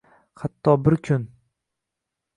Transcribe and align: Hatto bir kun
Hatto 0.41 0.73
bir 0.85 0.97
kun 1.09 1.29